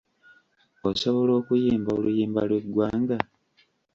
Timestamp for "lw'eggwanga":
2.47-3.17